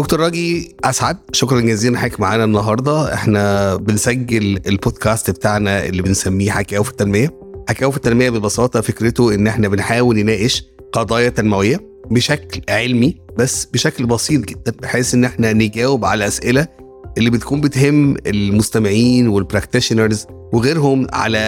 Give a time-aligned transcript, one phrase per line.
[0.00, 3.14] دكتور راجي أسعد شكرا جزيلا حضرتك معانا النهارده.
[3.14, 7.40] إحنا بنسجل البودكاست بتاعنا اللي بنسميه حكاوي في التنمية.
[7.68, 14.06] حكاوي في التنمية ببساطة فكرته إن إحنا بنحاول نناقش قضايا تنموية بشكل علمي بس بشكل
[14.06, 16.68] بسيط جدا بحيث إن إحنا نجاوب على أسئلة
[17.18, 21.38] اللي بتكون بتهم المستمعين والبراكتيشنرز وغيرهم على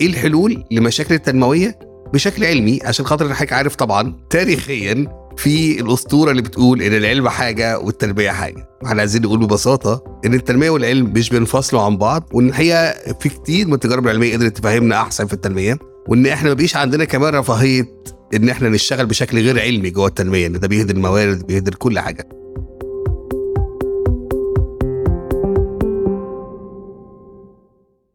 [0.00, 1.78] إيه الحلول لمشاكل التنموية
[2.14, 7.78] بشكل علمي عشان خاطر حضرتك عارف طبعا تاريخيا في الأسطورة اللي بتقول إن العلم حاجة
[7.78, 8.68] والتربية حاجة.
[8.86, 13.66] إحنا عايزين نقول ببساطة إن التنمية والعلم مش بينفصلوا عن بعض وإن الحقيقة في كتير
[13.66, 18.02] من التجارب العلمية قدرت تفهمنا أحسن في التنمية وإن إحنا ما بيش عندنا كمان رفاهية
[18.34, 22.28] إن إحنا نشتغل بشكل غير علمي جوه التنمية إن ده بيهدر الموارد بيهدر كل حاجة.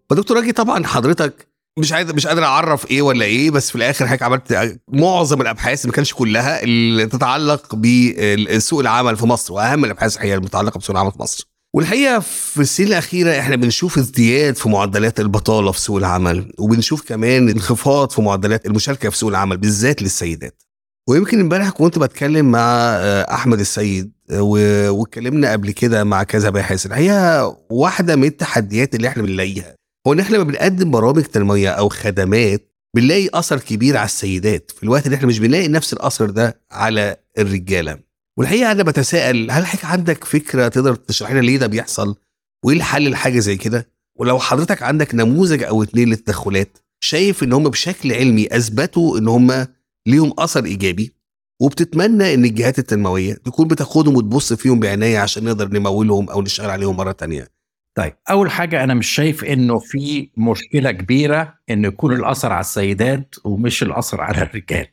[0.09, 1.46] فدكتور راجي طبعا حضرتك
[1.77, 5.85] مش عايز مش قادر أعرف إيه ولا إيه بس في الآخر حضرتك عملت معظم الأبحاث
[5.85, 11.11] ما كانش كلها اللي تتعلق بسوق العمل في مصر وأهم الأبحاث هي المتعلقة بسوق العمل
[11.11, 11.47] في مصر.
[11.75, 17.49] والحقيقة في السنين الأخيرة إحنا بنشوف ازدياد في معدلات البطالة في سوق العمل وبنشوف كمان
[17.49, 20.63] انخفاض في معدلات المشاركة في سوق العمل بالذات للسيدات.
[21.09, 22.61] ويمكن امبارح كنت بتكلم مع
[23.33, 26.85] أحمد السيد واتكلمنا قبل كده مع كذا باحث.
[26.85, 29.75] الحقيقة واحدة من التحديات اللي إحنا بنلاقيها
[30.07, 34.71] هو إن إحنا لما بنقدم برامج تنمويه أو خدمات بنلاقي أثر كبير على السيدات.
[34.71, 37.99] في الوقت اللي إحنا مش بنلاقي نفس الأثر ده على الرجالة.
[38.37, 42.15] والحقيقة أنا بتساءل هل حضرتك عندك فكرة تقدر تشرح لنا ليه ده بيحصل؟
[42.65, 47.69] وإيه الحل لحاجة زي كده؟ ولو حضرتك عندك نموذج أو اتنين للتدخلات شايف إن هم
[47.69, 49.67] بشكل علمي أثبتوا إن هم
[50.07, 51.13] ليهم أثر إيجابي؟
[51.61, 56.95] وبتتمنى إن الجهات التنموية تكون بتاخدهم وتبص فيهم بعناية عشان نقدر نمولهم أو نشتغل عليهم
[56.97, 57.56] مرة تانية.
[57.97, 63.35] طيب أول حاجة أنا مش شايف إنه في مشكلة كبيرة إن يكون الأثر على السيدات
[63.43, 64.87] ومش الأثر على الرجال.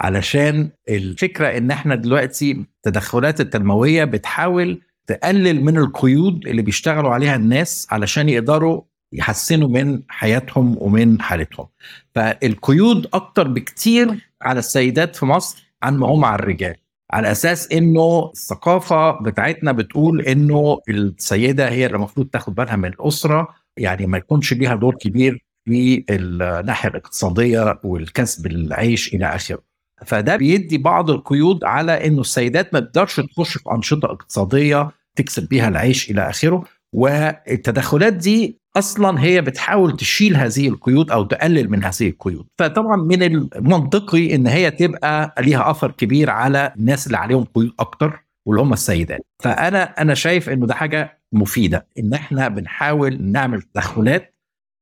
[0.00, 7.86] علشان الفكرة إن إحنا دلوقتي التدخلات التنموية بتحاول تقلل من القيود اللي بيشتغلوا عليها الناس
[7.90, 11.66] علشان يقدروا يحسنوا من حياتهم ومن حالتهم.
[12.14, 16.76] فالقيود أكتر بكتير على السيدات في مصر عن ما هم على الرجال.
[17.12, 23.48] على أساس إنه الثقافة بتاعتنا بتقول إنه السيدة هي اللي المفروض تاخد بالها من الأسرة
[23.76, 29.62] يعني ما يكونش ليها دور كبير في الناحية الاقتصادية والكسب العيش إلى آخره.
[30.06, 35.68] فده بيدي بعض القيود على إنه السيدات ما تقدرش تخش في أنشطة اقتصادية تكسب بيها
[35.68, 42.08] العيش إلى آخره والتدخلات دي أصلا هي بتحاول تشيل هذه القيود أو تقلل من هذه
[42.08, 42.46] القيود.
[42.58, 48.24] فطبعا من المنطقي إن هي تبقى ليها أثر كبير على الناس اللي عليهم قيود أكتر
[48.46, 49.20] واللي هم السيدات.
[49.42, 54.34] فأنا أنا شايف إنه ده حاجة مفيدة إن إحنا بنحاول نعمل تدخلات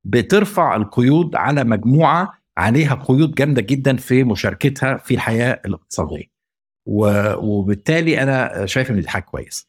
[0.06, 6.24] بترفع القيود على مجموعة عليها قيود جامدة جدا في مشاركتها في الحياة الاقتصادية.
[6.86, 9.66] وبالتالي أنا شايف إن دي حاجة كويسة.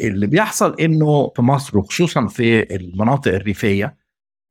[0.00, 3.96] اللي بيحصل إنه في مصر وخصوصا في المناطق الريفية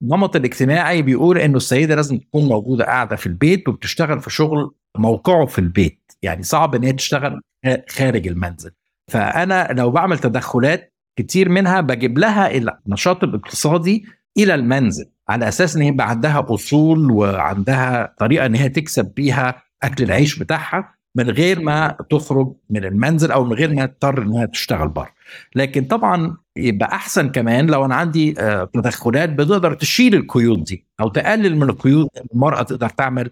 [0.01, 5.45] النمط الاجتماعي بيقول إنه السيدة لازم تكون موجودة قاعدة في البيت وبتشتغل في شغل موقعه
[5.45, 6.11] في البيت.
[6.21, 7.41] يعني صعب إن هي تشتغل
[7.89, 8.71] خارج المنزل.
[9.07, 12.51] فأنا لو بعمل تدخلات كتير منها بجيب لها
[12.87, 14.05] النشاط الاقتصادي
[14.37, 20.03] إلى المنزل على أساس إن يبقى عندها أصول وعندها طريقة إن هي تكسب بيها أكل
[20.03, 20.95] العيش بتاعها.
[21.16, 25.09] من غير ما تخرج من المنزل أو من غير ما تضطر إنها تشتغل بره.
[25.56, 28.31] لكن طبعا يبقى أحسن كمان لو أنا عندي
[28.74, 33.31] تدخلات بتقدر تشيل القيود دي أو تقلل من القيود المرأة تقدر تعمل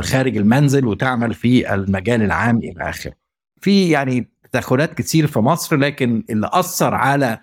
[0.00, 3.12] خارج المنزل وتعمل في المجال العام إلى آخره.
[3.60, 7.38] في يعني تدخلات كتير في مصر لكن اللي أثر على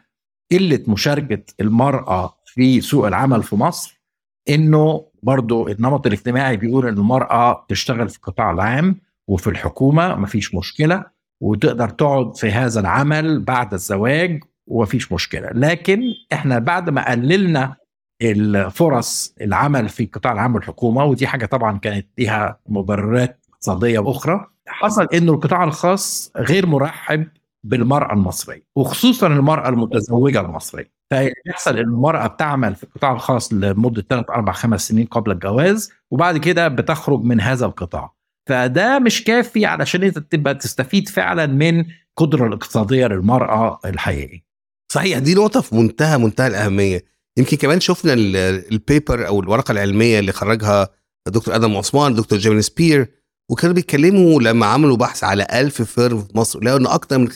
[0.51, 4.01] قلة مشاركة المرأة في سوق العمل في مصر
[4.49, 11.05] إنه برضو النمط الاجتماعي بيقول إن المرأة تشتغل في القطاع العام وفي الحكومة مفيش مشكلة
[11.41, 15.49] وتقدر تقعد في هذا العمل بعد الزواج ومفيش مشكلة.
[15.53, 16.01] لكن
[16.33, 17.75] إحنا بعد ما قللنا
[18.21, 25.07] الفرص العمل في القطاع العام والحكومة ودي حاجة طبعا كانت ليها مبررات اقتصادية أخرى حصل
[25.13, 27.27] إنه القطاع الخاص غير مرحب
[27.63, 30.91] بالمرأة المصرية وخصوصا المرأة المتزوجة المصرية.
[31.09, 36.37] فيحصل إن المرأة بتعمل في القطاع الخاص لمدة 3 4 5 سنين قبل الجواز وبعد
[36.37, 38.18] كده بتخرج من هذا القطاع.
[38.49, 44.43] فده مش كافي علشان انت تبقى تستفيد فعلا من القدره الاقتصادية للمرأة الحقيقيه.
[44.91, 47.05] صحيح دي نقطة في منتهى منتهى الأهمية
[47.37, 50.89] يمكن كمان شفنا ال paper أو الورقة العلمية اللي خرجها
[51.27, 53.07] دكتور آدم عثمان دكتور جيمين سبير
[53.51, 57.29] وكانوا بيتكلموا لما عملوا بحث على ألف firm في مصر لقوا ان أكتر من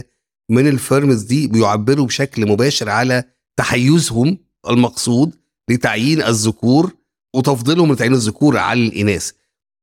[0.00, 0.02] 50%
[0.50, 3.24] من ال firms دي بيعبروا بشكل مباشر على
[3.58, 4.38] تحيزهم
[4.68, 5.34] المقصود
[5.70, 6.92] لتعيين الذكور
[7.36, 9.30] وتفضيلهم لتعيين الذكور على الإناث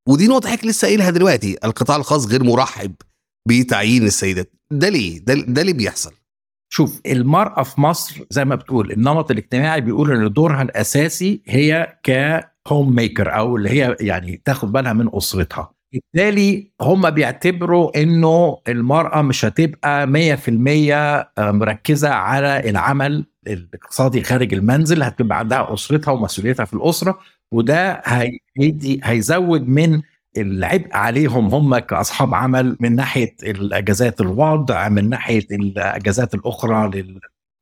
[0.10, 2.96] ودي نقطة حضرتك لسه قايلها دلوقتي القطاع الخاص غير مرحب
[3.48, 4.54] بتعيين السيدات.
[4.72, 6.12] ده ليه؟ ده, ده ليه بيحصل؟
[6.74, 12.96] شوف المرأة في مصر زي ما بتقول النمط الاجتماعي بيقول إن دورها الأساسي هي كهوم
[12.96, 15.74] ميكر أو اللي هي يعني تاخد بالها من أسرتها.
[15.94, 20.08] بالتالي هم بيعتبروا إنه المرأة مش هتبقى
[21.38, 27.20] 100% مركزة على العمل الاقتصادي خارج المنزل هتبقى عندها أسرتها ومسؤوليتها في الأسرة.
[27.54, 28.02] وده
[28.58, 30.02] هيدي هيزود من
[30.38, 36.92] العبء عليهم هم كأصحاب عمل من ناحية الأجازات الوضع من ناحية الأجازات الأخرى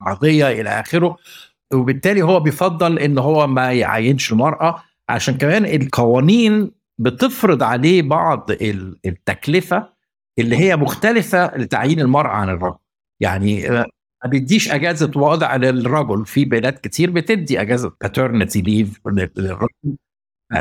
[0.00, 1.16] للعرضيه إلى آخره.
[1.74, 8.50] وبالتالي هو بيفضل إن هو ما يعينش المرأة عشان كمان القوانين بتفرض عليه بعض
[9.06, 9.88] التكلفة
[10.38, 12.78] اللي هي مختلفة لتعيين المرأة عن الرجل.
[13.20, 13.84] يعني
[14.24, 16.26] ما بيديش أجازة وضع للرجل.
[16.26, 17.92] في بلاد كتير بتدي أجازة.
[18.04, 19.00] paternity ليف
[19.36, 19.96] للرجل.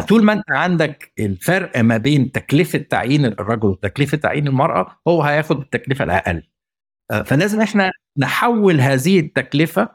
[0.08, 5.60] طول ما أنت عندك الفرق ما بين تكلفة تعيين الرجل وتكلفة تعيين المرأة هو هياخد
[5.60, 6.44] التكلفة الأقل.
[7.26, 9.90] فلازم إحنا نحول هذه التكلفة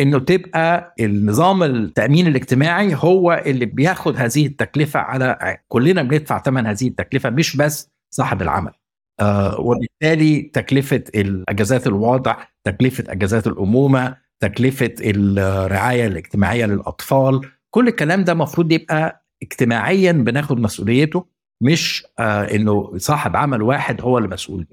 [0.00, 6.88] إنه تبقى النظام التأمين الاجتماعي هو اللي بياخد هذه التكلفة على كلنا بندفع ثمن هذه
[6.88, 8.72] التكلفة مش بس صاحب العمل.
[9.20, 17.40] آه وبالتالي تكلفة الأجازات الوضع تكلفة أجازات الأمومة تكلفة الرعاية الاجتماعية للأطفال
[17.70, 21.26] كل الكلام ده المفروض يبقى اجتماعيا بناخد مسؤوليته
[21.62, 24.66] مش آه إنه صاحب عمل واحد هو اللي مسؤول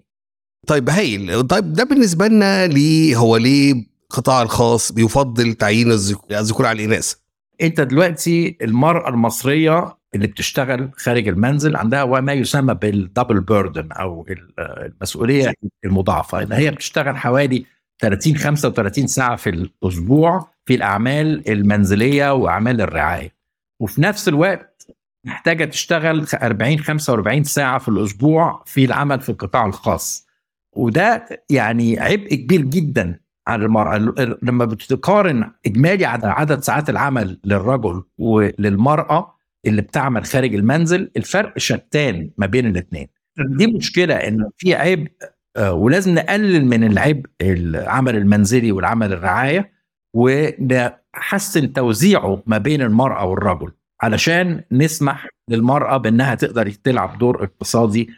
[0.68, 1.48] طيب هايل.
[1.48, 7.14] طيب ده بالنسبة لنا ليه هو ليه القطاع الخاص بيفضل تعيين الذكور على الإناث؟
[7.62, 14.26] أنت دلوقتي المرأة المصرية اللي بتشتغل خارج المنزل عندها ما يسمى بالدبل بيردن أو
[14.60, 15.54] المسؤولية
[15.86, 16.44] المضاعفة.
[16.44, 17.66] إن هي بتشتغل حوالي
[18.02, 23.34] 30 35 ساعة في الأسبوع في الأعمال المنزلية وأعمال الرعاية.
[23.82, 24.88] وفي نفس الوقت
[25.26, 30.28] محتاجة تشتغل 40 45 ساعة في الأسبوع في العمل في القطاع الخاص.
[30.76, 33.98] وده يعني عبء كبير جدا على المرأة.
[34.42, 42.46] لما بتقارن إجمالي عدد ساعات العمل للرجل وللمرأة اللي بتعمل خارج المنزل الفرق شتان ما
[42.46, 43.08] بين الاثنين
[43.40, 45.12] دي مشكلة إن في عبء
[45.60, 49.72] ولازم نقلل من العبء العمل المنزلي والعمل الرعاية
[50.16, 53.72] ونحسن توزيعه ما بين المرأة والرجل
[54.02, 58.10] علشان نسمح للمرأة بأنها تقدر تلعب دور اقتصادي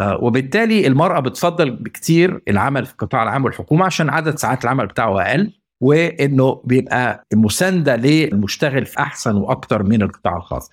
[0.00, 5.52] وبالتالي المرأة بتفضل بكتير العمل في القطاع العام والحكومة عشان عدد ساعات العمل بتاعه أقل.
[5.80, 10.70] وإنه بيبقى مساندة للمشتغل في أحسن وأكتر من القطاع الخاص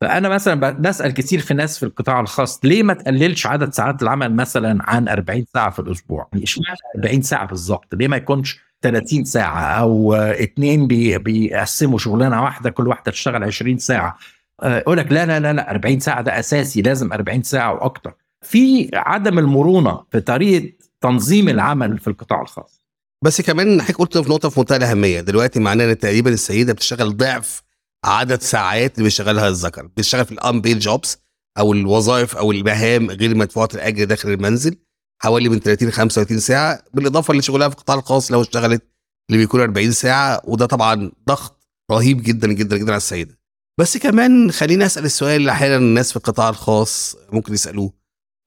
[0.00, 4.34] فأنا مثلا بسأل كتير في ناس في القطاع الخاص ليه ما تقللش عدد ساعات العمل
[4.36, 9.60] مثلا عن 40 ساعة في الأسبوع؟ اشمعنى 40 ساعة بالظبط؟ ليه ما يكونش 30 ساعة
[9.62, 14.18] أو اتنين بي بيقسموا شغلانة واحدة كل واحدة تشتغل 20 ساعة
[14.64, 18.90] يقول لك لا لا لا لا 40 ساعة ده أساسي لازم 40 ساعة وأكتر في
[18.94, 22.77] عدم المرونة في طريقة تنظيم العمل في القطاع الخاص
[23.24, 25.20] بس كمان حضرتك قلت في نقطة في منتهى الأهمية.
[25.20, 27.62] دلوقتي معناه إن تقريبا السيدة بتشتغل ضعف
[28.04, 29.86] عدد ساعات اللي بيشتغلها الذكر.
[29.86, 31.18] بتشتغل في الانبيد جوبز
[31.58, 34.76] أو الوظائف أو المهام غير مدفوعة الأجر داخل المنزل
[35.22, 38.82] حوالي من 30 ل 35 ساعة بالإضافة لشغلها في القطاع الخاص لو اشتغلت
[39.30, 43.38] اللي بيكون 40 ساعة وده طبعا ضغط رهيب جدا جدا جدا على السيدة.
[43.80, 47.92] بس كمان خليني أسأل السؤال اللي أحيانا الناس في القطاع الخاص ممكن يسألوه.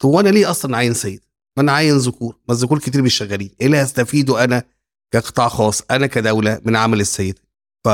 [0.06, 1.22] هو أنا ليه أصلا عاين سيد؟
[1.58, 4.64] ما أنا عاين ذكور ما الذكور كتير مش شغالين إيه اللي هستفيده أنا
[5.14, 7.40] كقطاع خاص؟ أنا كدولة من عمل السيد.
[7.86, 7.90] ف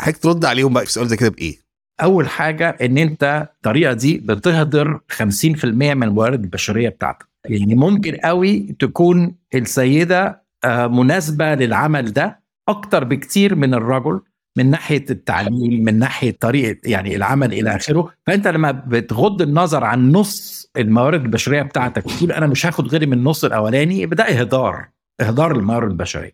[0.00, 1.56] حضرتك ترد عليهم بقى في سؤال زي كده بإيه؟
[2.02, 7.26] أول حاجة إن أنت الطريقة دي بتهدر 50% من الموارد البشرية بتاعتك.
[7.44, 14.20] يعني ممكن قوي تكون السيدة مناسبة للعمل ده أكتر بكتير من الرجل
[14.58, 18.12] من ناحية التعليم من ناحية طريقة يعني العمل إلى آخره.
[18.26, 23.12] فأنت لما بتغض النظر عن نص الموارد البشرية بتاعتك وتقول أنا مش هاخد غير من
[23.12, 24.88] النص الأولاني ده إهدار
[25.20, 26.32] إهدار الموارد البشرية.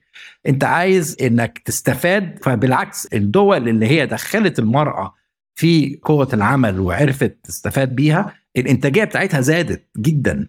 [0.48, 5.14] أنت عايز إنك تستفاد فبالعكس الدول اللي هي دخلت المرأة
[5.54, 10.48] في قوة العمل وعرفت تستفاد بيها الإنتاجية بتاعتها زادت جدا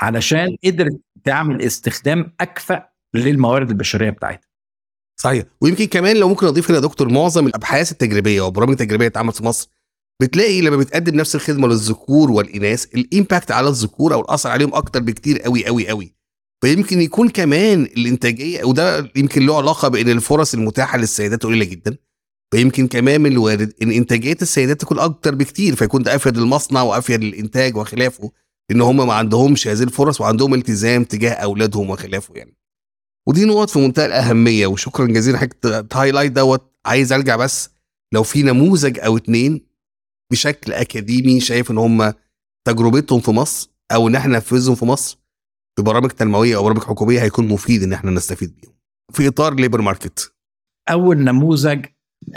[0.00, 4.48] علشان قدرت تعمل استخدام أكفأ للموارد البشرية بتاعتها.
[5.20, 5.44] صحيح.
[5.60, 9.68] ويمكن كمان لو ممكن أضيف هنا دكتور معظم الأبحاث التجريبية والبرامج التجريبيه اتعملت في مصر
[10.22, 15.42] بتلاقي لما بتقدم نفس الخدمة للذكور والإناث الإمباكت على الذكور أو الأثر عليهم أكتر بكتير
[15.42, 16.14] قوي قوي قوي
[16.64, 21.96] فيمكن يكون كمان الإنتاجية وده يمكن له علاقة بإن الفرص المتاحة للسيدات قليلة جدا.
[22.54, 27.24] فيمكن كمان من الوارد إن إنتاجية السيدات تكون أكتر بكتير فيكون ده أفيد للمصنع وأفيد
[27.24, 28.30] للإنتاج وخلافه
[28.70, 32.56] إن هم ما عندهمش هذه الفرص وعندهم التزام تجاه أولادهم وخلافه يعني.
[33.26, 36.72] ودي نقط في منتهى الأهمية وشكرا جزيلا حضرتك تهايلايت دوت.
[36.86, 37.70] عايز أرجع بس
[38.12, 39.66] لو في نموذج أو اتنين
[40.32, 42.12] بشكل أكاديمي شايف إن هم
[42.66, 45.18] تجربتهم في مصر أو إن إحنا ننفذهم في مصر
[45.78, 48.72] ببرامج تنموية أو برامج حكومية هيكون مفيد إن إحنا نستفيد بيهم.
[49.12, 50.34] في إطار labor market
[50.90, 51.86] أول نموذج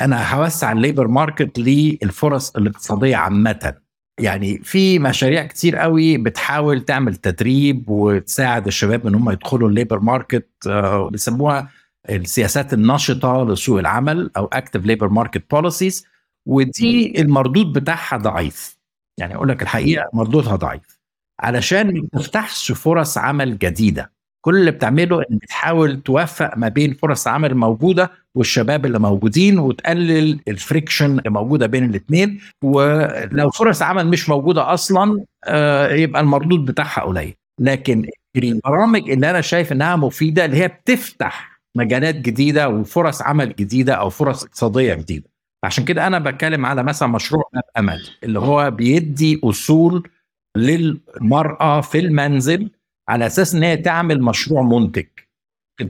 [0.01, 3.75] أنا هوسع ال labor market للفرص الاقتصادية عامة.
[4.19, 9.99] يعني في مشاريع كتير قوي بتحاول تعمل تدريب وتساعد الشباب إن هم يدخلوا ال labor
[9.99, 11.69] market آه، بيسموها
[12.09, 16.05] السياسات النشطه لسوق العمل أو active labor market policies
[16.45, 18.77] ودي المردود بتاعها ضعيف.
[19.17, 20.99] يعني أقول لك الحقيقة مردودها ضعيف.
[21.39, 27.27] علشان ما تفتحش فرص عمل جديدة كل اللي بتعمله ان بتحاول توفق ما بين فرص
[27.27, 34.29] العمل الموجوده والشباب اللي موجودين وتقلل الفريكشن اللي موجودة بين الاثنين ولو فرص عمل مش
[34.29, 37.35] موجودة أصلا آه، يبقى المردود بتاعها قليل.
[37.59, 38.05] لكن
[38.35, 44.09] البرامج اللي أنا شايف إنها مفيدة اللي هي بتفتح مجالات جديدة وفرص عمل جديدة أو
[44.09, 45.28] فرص اقتصادية جديدة.
[45.63, 50.09] عشان كده أنا بتكلم على مثلا مشروع باب أمل اللي هو بيدي أصول
[50.57, 52.69] للمرأة في المنزل
[53.09, 55.05] على أساس إن هي تعمل مشروع منتج.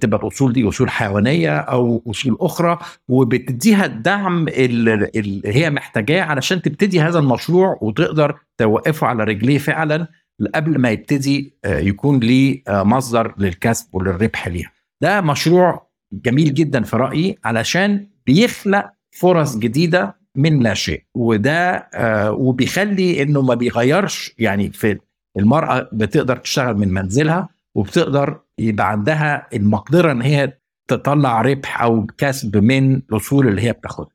[0.01, 7.01] تبقى الأصول دي أصول حيوانية أو أصول أخرى وبتديها الدعم اللي هي محتاجاه علشان تبتدي
[7.01, 10.07] هذا المشروع وتقدر توقفه على رجليه فعلا
[10.55, 14.71] قبل ما يبتدي آه، يكون ليه آه، مصدر للكسب وللربح ليها.
[15.01, 21.03] ده مشروع جميل جدا في رأيي علشان بيخلق فرص جديدة من لا شيء.
[21.15, 24.35] وده آه وبيخلي إنه ما بيغيرش.
[24.39, 24.99] يعني في
[25.39, 30.53] المرأة بتقدر تشتغل من منزلها وبتقدر يبقى عندها المقدرة إن هي
[30.87, 34.11] تطلع ربح أو كسب من الاصول اللي هي بتاخدها.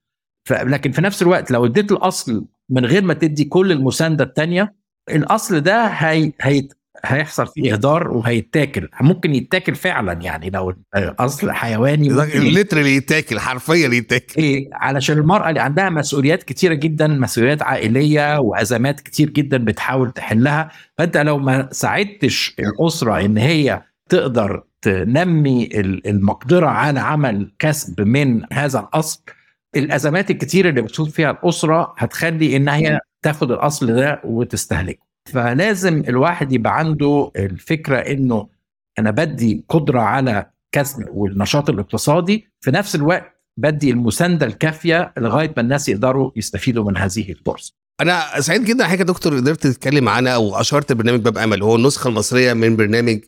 [0.50, 4.74] لكن في نفس الوقت لو اديت الأصل من غير ما تدي كل المساندة الثانية
[5.10, 6.68] الأصل ده هي هي
[7.04, 8.88] هيحصل فيه إهدار وهيتاكل.
[9.00, 14.42] ممكن يتاكل فعلا يعني لو أصل حيواني ليترلي يتاكل حرفيا يتاكل.
[14.42, 20.70] إيه علشان المرأة اللي عندها مسؤوليات كتيرة جدا مسؤوليات عائلية وأزمات كتير جدا بتحاول تحلها.
[20.98, 25.68] فأنت لو ما ساعدتش الأسرة إن هي تقدر تنمي
[26.06, 29.20] المقدرة على عمل كسب من هذا الأصل
[29.76, 35.03] الأزمات الكتيرة اللي بتشوف فيها الأسرة هتخلي إن هي تاخد الأصل ده وتستهلكه.
[35.32, 38.48] فلازم الواحد يبقى عنده الفكرة إنه
[38.98, 45.62] أنا بدي قدرة على كسب والنشاط الاقتصادي في نفس الوقت بدي المساندة الكافية لغاية ما
[45.62, 47.72] الناس يقدروا يستفيدوا من هذه الفرصة.
[48.00, 51.76] أنا سعيد جدا حضرتك يا دكتور قدرت تتكلم معانا أو اشرت برنامج باب أمل هو
[51.76, 53.18] النسخة المصرية من برنامج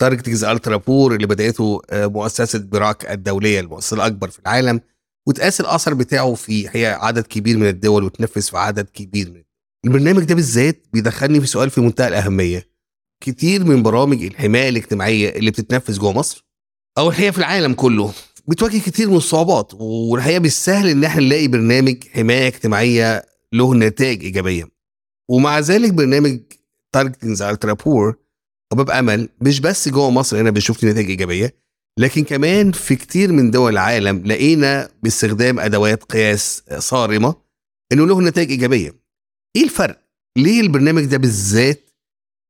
[0.00, 4.80] Targeting the Ultra Poor اللي بداته آه، مؤسسة براك الدولية المؤسسة الأكبر في العالم
[5.28, 9.42] وتقاس الأثر بتاعه في هي عدد كبير من الدول وتنفذ في عدد كبير من
[9.84, 12.68] البرنامج ده بالذات بيدخلني في سؤال في منتهى الأهمية.
[13.24, 16.46] كتير من برامج الحماية الاجتماعية اللي بتتنفذ جوه مصر
[16.98, 18.12] أو الحقيقة في العالم كله
[18.48, 23.22] بتواجه كتير من الصعوبات والحقيقة مش سهل إن إحنا نلاقي برنامج حماية اجتماعية
[23.52, 24.68] له نتائج إيجابية.
[25.30, 26.40] ومع ذلك برنامج
[26.92, 28.16] Targeting Ultra Poor
[28.74, 31.54] باب امل مش بس جوه مصر هنا بنشوف نتائج إيجابية
[31.98, 37.34] لكن كمان في كتير من دول العالم لقينا باستخدام أدوات قياس صارمة
[37.92, 39.01] إنه له نتائج إيجابية.
[39.56, 40.02] إيه الفرق؟
[40.38, 41.90] ليه البرنامج ده بالذات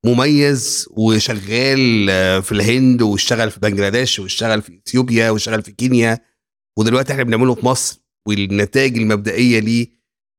[0.07, 6.19] مميز وشغال آه، في الهند واشتغل في بنجلاديش واشتغل في إثيوبيا واشتغل في كينيا
[6.79, 9.89] ودلوقتي إحنا بنعمله في مصر والنتائج المبدئية ليه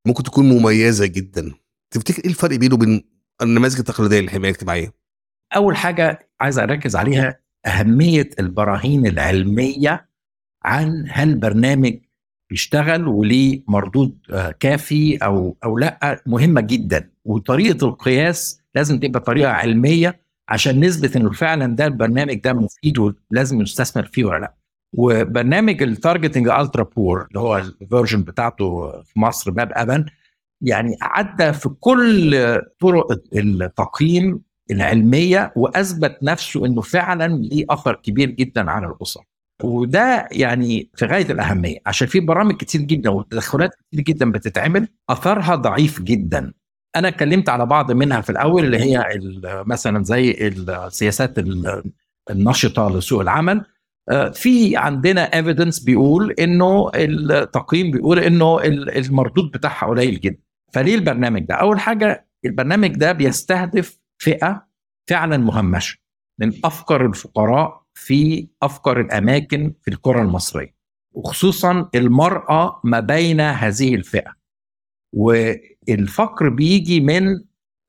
[0.08, 1.54] ممكن تكون مميزة جدا
[1.94, 3.04] تفتكر إيه الفرق بينه وبين
[3.42, 4.94] النماذج التقليدية للحمايه الاجتماعيه؟
[5.56, 10.10] أول حاجة عايز أركز عليها أهمية البراهين العلمية
[10.64, 12.00] عن هل برنامج
[12.52, 17.10] يشتغل وليه مردود آه، كافي أو أو لأ مهمة جدا.
[17.26, 22.98] وطريقة القياس لازم تبقى طريقة علمية عشان نثبت إنه فعلا ده البرنامج ده مفيد
[23.32, 24.54] ولازم نستثمر فيه ولا لأ.
[24.96, 30.06] وبرنامج ال Targeting Ultra Poor اللي هو ال version بتاعته في مصر باب أمل
[30.62, 32.36] يعني عدى في كل
[32.80, 34.40] طرق التقييم
[34.72, 39.22] العلمية وأثبت نفسه إنه فعلا ليه أثر كبير جدا على الأسر.
[39.64, 41.78] وده يعني في غاية الأهمية.
[41.86, 46.54] عشان في برامج كتير جدا وتدخلات كتير جدا بتتعمل أثرها ضعيف جدا.
[46.96, 49.06] أنا اتكلمت على بعض منها في الأول اللي هي
[49.44, 51.36] مثلا زي السياسات
[52.30, 53.66] النشطة لسوق العمل.
[54.10, 60.42] آه، في عندنا ايفيدنس بيقول إنه التقييم بيقول إنه المردود بتاعها قليل جدا.
[60.74, 64.68] فليه البرنامج ده؟ أول حاجة البرنامج ده بيستهدف فئة
[65.10, 65.98] فعلا مهمشة
[66.40, 70.74] من أفقر الفقراء في أفقر الأماكن في الكرة المصرية
[71.14, 74.34] وخصوصا المرأة ما بين هذه الفئة.
[75.14, 77.42] والفقر بيجي من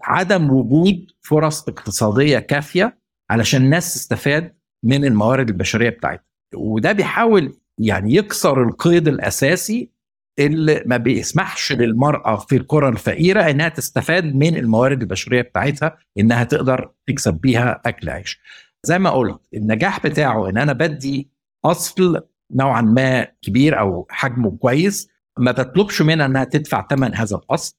[0.02, 2.99] عدم وجود فرص اقتصادية كافية
[3.30, 6.25] علشان الناس تستفاد من الموارد البشرية بتاعتها.
[6.54, 9.90] وده بيحاول يعني يكسر القيد الأساسي
[10.38, 16.90] اللي ما بيسمحش للمرأة في القرى الفقيرة إنها تستفاد من الموارد البشرية بتاعتها إنها تقدر
[17.06, 18.40] تكسب بيها أكل عيش.
[18.84, 21.30] زي ما قلت النجاح بتاعه إن أنا بدي
[21.64, 27.76] أصل نوعا ما كبير أو حجمه كويس ما بطلبش منها إنها تدفع ثمن هذا الأصل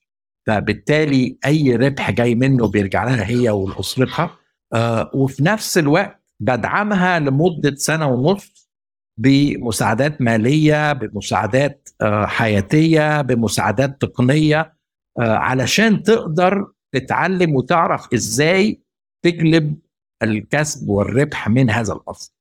[0.47, 4.38] فبالتالي أي ربح جاي منه بيرجع لها هي ولاسرتها
[4.74, 8.69] آه وفي نفس الوقت بدعمها لمدة سنة ونص
[9.17, 14.74] بمساعدات مالية بمساعدات آه حياتية بمساعدات تقنية
[15.19, 18.81] آه علشان تقدر تتعلم وتعرف إزاي
[19.24, 19.77] تجلب
[20.24, 22.31] الكسب والربح من هذا الأصل.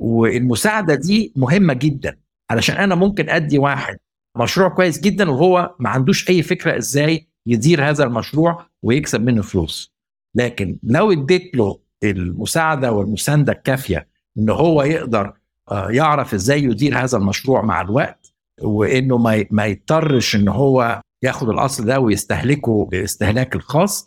[0.00, 2.16] والمساعدة دي مهمة جدا.
[2.50, 3.96] علشان أنا ممكن أدي واحد
[4.38, 9.94] مشروع كويس جدا وهو ما عندوش أي فكرة إزاي يدير هذا المشروع ويكسب منه فلوس.
[10.34, 15.32] لكن لو اديت له المساعدة والمساندة الكافية إن هو يقدر
[15.72, 21.84] يعرف إزاي يدير هذا المشروع مع الوقت وإنه ما ما يضطرش إن هو ياخد الأصل
[21.84, 24.06] ده ويستهلكه باستهلاك الخاص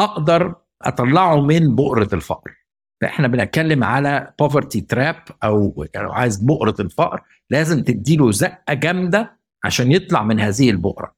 [0.00, 2.65] أقدر أطلعه من بؤرة الفقر.
[3.02, 9.92] فاحنا بنتكلم على poverty trap أو يعني عايز بؤرة الفقر لازم تديله زقة جامدة عشان
[9.92, 11.14] يطلع من هذه البؤرة.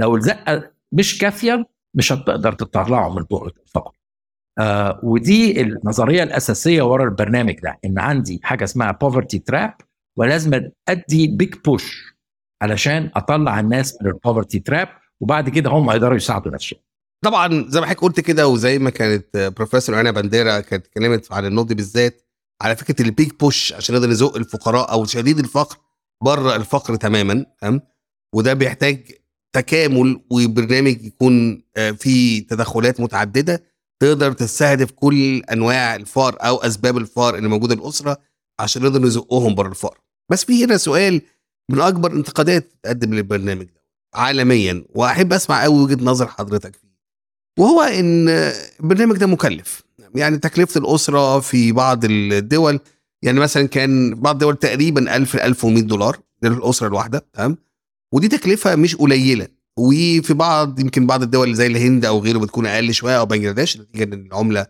[0.00, 1.66] لو الزقة مش كافية
[1.96, 3.92] مش هتقدر تطلعه من بؤرة الفقر.
[4.58, 9.74] آه ودي النظرية الأساسية ورا البرنامج ده إن عندي حاجة اسمها poverty trap
[10.18, 12.14] ولازم أدي big push
[12.62, 14.88] علشان أطلع الناس من ال poverty trap
[15.20, 16.80] وبعد كده هم يقدروا يساعدوا نفسهم.
[17.24, 21.46] طبعا زي ما حضرتك قلت كده وزي ما كانت بروفيسور أنا بانديرا كانت اتكلمت عن
[21.66, 22.22] دي بالذات
[22.62, 25.76] على فكرة البيك بوش عشان نقدر نزق الفقراء أو شديد الفقر
[26.24, 27.80] بره الفقر تماما تمام؟
[28.34, 29.10] وده بيحتاج
[29.52, 31.62] تكامل وبرنامج يكون
[31.98, 33.62] فيه تدخلات متعددة
[34.00, 38.18] تقدر تستهدف كل أنواع الفقر أو أسباب الفقر اللي موجودة الاسره
[38.60, 39.98] عشان نقدر نزقهم بره الفقر.
[40.30, 41.20] بس في هنا سؤال
[41.70, 43.82] من أكبر انتقادات تقدم للبرنامج ده
[44.14, 46.83] عالميا وأحب أسمع قوي وجهة نظر حضرتك
[47.58, 48.28] وهو إن
[48.80, 49.82] البرنامج ده مكلف.
[50.14, 52.80] يعني تكلفة الأسرة في بعض الدول
[53.22, 57.56] يعني مثلا كان بعض الدول تقريبا 1000 1100 دولار للأسرة الواحدة تمام؟
[58.14, 59.48] ودي تكلفة مش قليلة.
[59.78, 64.04] وفي بعض يمكن بعض الدول زي الهند أو غيره بتكون أقل شوية أو بنجلاديش نتيجة
[64.04, 64.66] إن العملة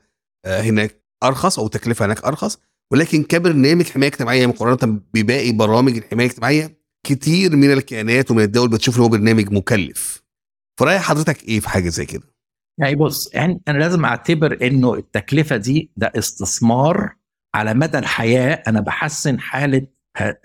[0.47, 2.59] هناك أرخص أو التكلفه هناك أرخص.
[2.93, 8.97] ولكن كبرنامج حماية اجتماعية مقارنة بباقي برامج الحماية الاجتماعية كتير من الكيانات ومن الدول بتشوف
[8.97, 10.23] إن هو برنامج مكلف.
[10.81, 12.34] فراي حضرتك إيه في حاجة زي كده؟
[12.79, 17.15] يعني بص يعني أنا لازم أعتبر إنه التكلفة دي ده استثمار
[17.55, 18.63] على مدى الحياة.
[18.69, 19.87] أنا بحسن حالة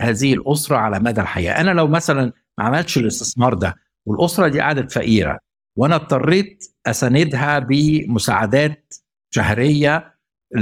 [0.02, 1.62] هذه الأسرة على مدى الحياة.
[1.62, 5.40] أنا لو مثلا ما عملتش الاستثمار ده والأسرة دي قعدت فقيرة
[5.78, 8.94] وأنا اضطريت أساندها بمساعدات
[9.34, 10.16] شهرية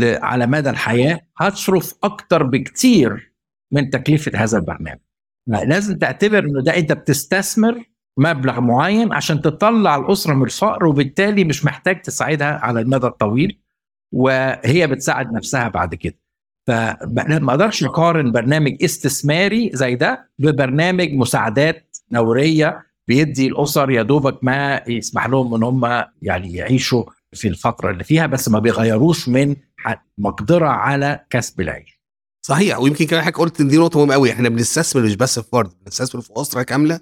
[0.04, 3.34] على مدى الحياة هتصرف أكتر بكتير
[3.74, 5.00] من تكلفة هذا البرنامج.
[5.48, 7.84] لازم تعتبر إنه ده أنت بتستثمر
[8.18, 13.60] مبلغ معين عشان تطلع الأسرة من الفقر وبالتالي مش محتاج تساعدها على المدى الطويل
[14.14, 16.20] وهي بتساعد نفسها بعد كده
[16.68, 24.82] فما أقدرش أقارن برنامج استثماري زي ده ببرنامج مساعدات نورية بيدي الأسر يا دوبك ما
[24.88, 27.04] يسمح لهم إن هم يعني يعيشوا
[27.34, 29.56] في الفترة اللي فيها بس ما بيغيروش من
[30.18, 32.02] مقدرة على كسب العيش.
[32.46, 35.72] صحيح ويمكن كمان حضرتك قلت دي نقطة مهمة قوي إحنا بنستثمر مش بس في فرد
[35.86, 37.00] بنستثمر في أسرة كاملة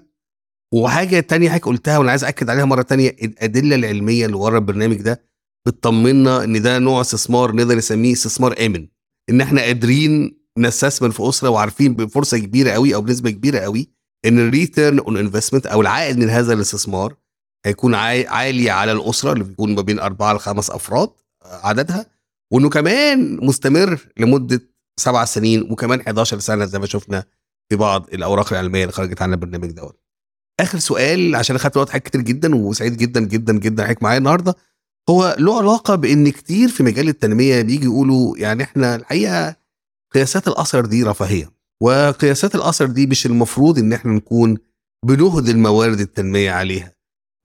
[0.74, 4.96] وحاجة تانية حضرتك قلتها وأنا عايز اكد عليها مرة تانية الأدلة العلمية اللي ورا البرنامج
[4.96, 5.22] ده
[5.66, 8.86] بتطمنا إن ده نوع استثمار نقدر نسميه استثمار آمن
[9.30, 13.88] إن إحنا قادرين نستثمر في أسرة وعارفين بفرصة كبيرة قوي أو بنسبة كبيرة قوي
[14.24, 17.16] إن ال return on investment أو العائد من هذا الاستثمار
[17.66, 21.10] هيكون عالي على الأسرة اللي بيكون ما بين أربعة لخمس أفراد
[21.44, 22.06] عددها
[22.52, 24.60] وإنه كمان مستمر لمدة
[25.00, 27.24] سبع سنين وكمان 11 سنة زي ما شفنا
[27.70, 30.00] في بعض الأوراق العلمية اللي خرجت عن البرنامج دوت.
[30.60, 34.54] آخر سؤال عشان اخدت وقت حاجات كتير جدا وسعيد جدا جدا جدا حضرتك معايا النهارده.
[35.10, 39.56] هو له علاقة بإن كتير في مجال التنمية بيجي يقولوا يعني إحنا الحقيقة
[40.14, 44.58] قياسات الاثر دي رفاهية وقياسات الاثر دي مش المفروض إن إحنا نكون
[45.06, 46.92] بنهدي الموارد التنمية عليها.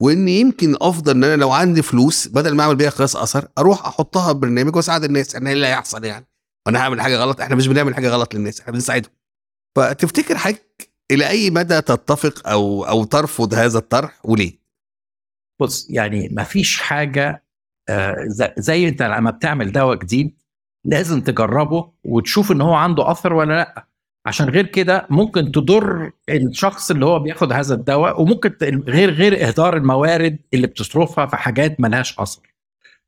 [0.02, 3.86] وإن يمكن أفضل إن أنا لو عندي فلوس بدل ما أعمل بيها قياس أثر أروح
[3.86, 5.36] أحطها ببرنامج وأساعد الناس.
[5.36, 6.26] أنا إيه اللي هيحصل يعني.
[6.66, 9.12] وأنا هعمل حاجة غلط إحنا مش بنعمل حاجة غلط للناس إحنا بنساعدهم.
[9.76, 14.58] فتفتكر حضرتك إلى أي مدى تتفق أو أو ترفض هذا الطرح وليه؟
[15.60, 17.44] بص يعني ما فيش حاجة
[18.56, 20.42] زي أنت لما بتعمل دواء جديد
[20.84, 23.86] لازم تجربه وتشوف إن هو عنده أثر ولا لأ
[24.26, 29.76] عشان غير كده ممكن تضر الشخص اللي هو بياخد هذا الدواء وممكن غير غير إهدار
[29.76, 32.52] الموارد اللي بتصرفها في حاجات ملهاش أثر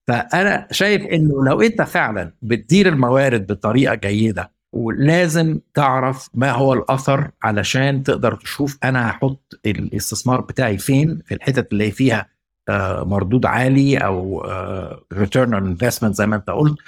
[0.08, 7.30] فأنا شايف إنه لو أنت فعلا بتدير الموارد بطريقة جيدة ولازم تعرف ما هو الأثر
[7.42, 12.28] علشان تقدر تشوف أنا هحط الاستثمار بتاعي فين في الحتت اللي فيها
[13.04, 14.46] مردود عالي أو
[15.12, 16.78] return on investment زي ما أنت قلت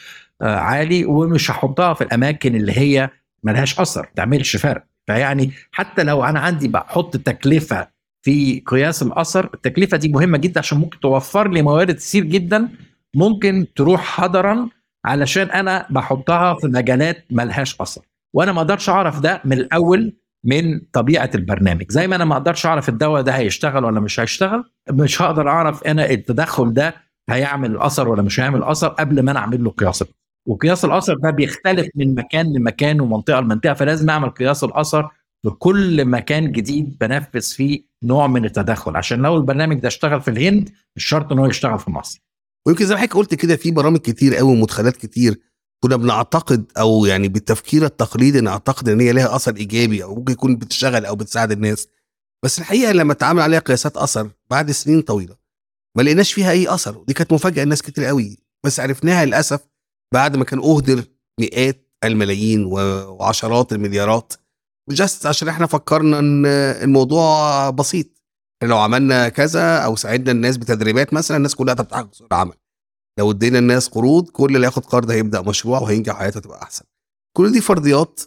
[0.43, 3.11] آه، عالي ومش هحطها في الأماكن اللي هي
[3.43, 4.85] ملهاش أثر ما تعملش فرق.
[5.07, 7.89] فيعني حتى لو أنا عندي بحط تكلفه
[8.23, 12.69] في قياس الأثر التكلفة دي مهمة جدا عشان ممكن توفر لي موارد كتير جدا
[13.15, 14.69] ممكن تروح حضرا
[15.07, 18.03] علشان أنا بحطها في مجالات ملهاش اثر
[18.35, 20.13] وأنا ما أقدرش أعرف ده من الأول
[20.45, 21.93] من طبيعة البرنامج.
[21.93, 25.85] زي ما أنا ما أقدرش أعرف الدواء ده هيشتغل ولا مش هيشتغل مش هقدر أعرف
[25.85, 26.95] أنا التدخل ده
[27.31, 30.05] هيعمل أثر ولا مش هيعمل أثر قبل ما أنا أعمل له قياس
[30.47, 35.11] وقياس الأثر ده بيختلف من مكان لمكان ومنطقة لمنطقة فلازم أعمل قياس الأثر
[35.43, 38.97] في كل مكان جديد بنفذ فيه نوع من التدخل.
[38.97, 42.26] عشان لو البرنامج ده اشتغل في الهند مش شرط إن هو يشتغل في مصر.
[42.67, 45.41] ويمكن زي ما حضرتك قلت كده في برامج كتير قوي ومدخلات كتير.
[45.85, 50.57] كنا بنعتقد أو يعني بالتفكير التقليدي نعتقد إن هي لها أثر إيجابي أو ممكن يكون
[50.57, 51.89] بتشتغل أو بتساعد الناس.
[52.45, 55.37] بس الحقيقة لما اتعمل عليها قياسات أثر بعد سنين طويلة
[55.97, 58.39] ما لقيناش فيها أي أثر ودي كانت مفاجأة لناس كتير قوي.
[58.65, 59.61] بس عرفناها للأسف
[60.15, 61.05] بعد ما كان أهدر
[61.41, 64.33] مئات الملايين وعشرات المليارات.
[64.91, 68.16] جاست عشان إحنا فكرنا إن الموضوع بسيط.
[68.63, 72.55] لو عملنا كذا أو ساعدنا الناس بتدريبات مثلا الناس كلها تفتح سوق العمل.
[73.19, 76.85] لو ادينا الناس قروض كل اللي ياخد قرض هيبدأ مشروع وهينجح وحياته تبقى أحسن.
[77.37, 78.21] كل دي فرضيات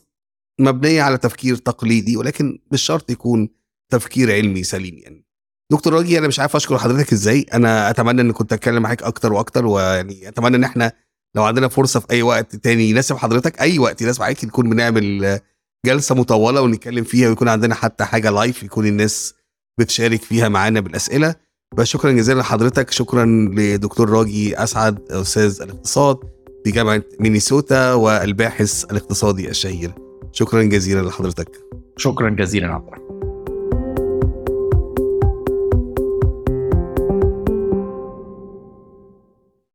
[0.59, 3.49] مبنية على تفكير تقليدي ولكن مش شرط يكون
[3.91, 5.25] تفكير علمي سليم يعني.
[5.71, 7.45] دكتور راجي أنا مش عارف أشكر حضرتك إزاي.
[7.53, 10.91] أنا أتمنى إن كنت أتكلم معاك أكتر وأكتر ويعني أتمنى إن إحنا
[11.35, 15.39] لو عندنا فرصة في أي وقت تاني يناسب حضرتك أي وقت يناسب عليك نكون بنعمل
[15.85, 19.33] جلسة مطولة ونتكلم فيها ويكون عندنا حتى حاجة لايف يكون الناس
[19.79, 21.35] بتشارك فيها معانا بالأسئلة.
[21.77, 26.17] فشكرا جزيلا لحضرتك شكرا لدكتور راجي أسعد أستاذ الاقتصاد
[26.65, 29.91] في جامعه مينيسوتا والباحث الاقتصادي الشهير.
[30.31, 31.49] شكرا جزيلا لحضرتك.
[31.97, 33.28] شكرا جزيلا عبد